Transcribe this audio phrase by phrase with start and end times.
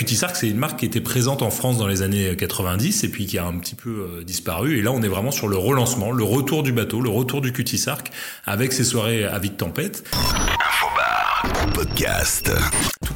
[0.00, 3.26] Cutisarc, c'est une marque qui était présente en France dans les années 90 et puis
[3.26, 4.78] qui a un petit peu euh, disparu.
[4.78, 7.52] Et là, on est vraiment sur le relancement, le retour du bateau, le retour du
[7.52, 8.10] Cutisarc
[8.46, 10.02] avec ses soirées à vide tempête.
[10.14, 11.44] Infobar,
[11.74, 12.50] podcast.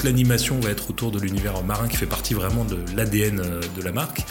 [0.04, 3.82] L'animation va être autour de l'univers marin qui fait partie vraiment de l'ADN euh, de
[3.82, 4.22] la marque.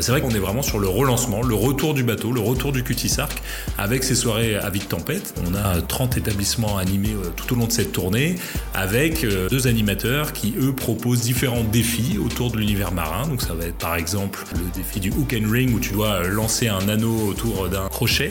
[0.00, 2.82] C'est vrai qu'on est vraiment sur le relancement, le retour du bateau, le retour du
[2.82, 3.42] Cutisarc
[3.76, 5.34] avec ses soirées à vide tempête.
[5.46, 8.36] On a 30 établissements animés euh, tout au long de cette tournée
[8.74, 13.28] avec euh, deux animateurs qui eux proposent différents défis autour de l'univers marin.
[13.28, 16.22] Donc ça va être par exemple le défi du hook and ring où tu dois
[16.22, 18.30] lancer un anneau autour d'un crochet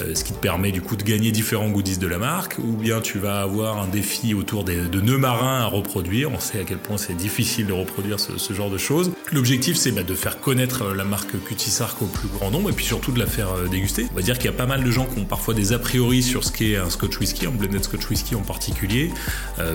[0.00, 2.76] euh, ce qui te permet du coup de gagner différents goodies de la marque, ou
[2.76, 6.30] bien tu vas avoir un défi autour de nœuds marins à reproduire.
[6.32, 9.12] On sait à quel point c'est difficile de reproduire ce, genre de choses.
[9.32, 12.72] L'objectif c'est bah, de faire connaître euh, la marque Cutisarc au plus grand nombre et
[12.72, 14.06] puis surtout de la faire euh, déguster.
[14.12, 15.78] On va dire qu'il y a pas mal de gens qui ont parfois des a
[15.78, 19.10] priori sur ce qu'est un Scotch whisky, un blended Scotch whisky en particulier,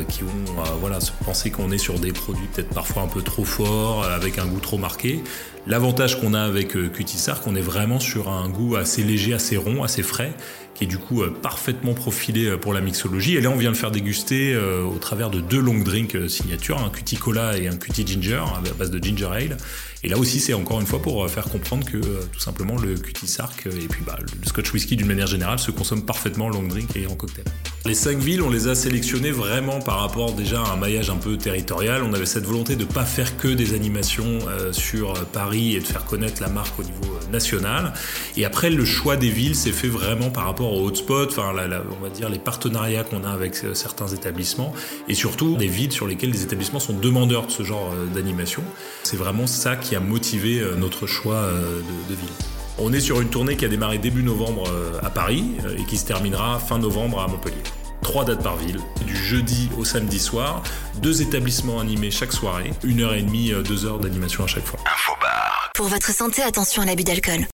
[0.09, 3.45] qui euh, voilà se penser qu'on est sur des produits peut-être parfois un peu trop
[3.45, 5.23] forts, avec un goût trop marqué.
[5.65, 9.83] L'avantage qu'on a avec Cutisarc, on est vraiment sur un goût assez léger, assez rond,
[9.83, 10.33] assez frais,
[10.77, 13.35] qui est du coup euh, parfaitement profilé euh, pour la mixologie.
[13.35, 16.27] Et là, on vient le faire déguster euh, au travers de deux long drinks euh,
[16.27, 19.57] signature, un Cutie Cola et un Cutie Ginger, à base de ginger ale.
[20.03, 23.65] Et là aussi, c'est encore une fois pour faire comprendre que tout simplement le Cutisarc
[23.65, 26.95] et puis bah, le Scotch Whisky d'une manière générale se consomme parfaitement en long drink
[26.95, 27.45] et en cocktail.
[27.83, 31.15] Les cinq villes, on les a sélectionnées vraiment par rapport déjà à un maillage un
[31.15, 32.03] peu territorial.
[32.03, 34.37] On avait cette volonté de pas faire que des animations
[34.71, 37.91] sur Paris et de faire connaître la marque au niveau national.
[38.37, 41.67] Et après, le choix des villes s'est fait vraiment par rapport aux hotspots, enfin, la,
[41.67, 44.73] la, on va dire les partenariats qu'on a avec euh, certains établissements
[45.07, 48.63] et surtout des villes sur lesquelles les établissements sont demandeurs de ce genre euh, d'animation.
[49.03, 52.29] C'est vraiment ça qui a motivé euh, notre choix de, de ville.
[52.77, 54.69] On est sur une tournée qui a démarré début novembre
[55.01, 55.43] à Paris
[55.79, 57.63] et qui se terminera fin novembre à Montpellier.
[58.03, 60.61] Trois dates par ville, du jeudi au samedi soir,
[61.01, 64.79] deux établissements animés chaque soirée, une heure et demie, deux heures d'animation à chaque fois.
[64.85, 65.71] Infobar.
[65.73, 67.47] Pour votre santé, attention à l'abus d'alcool.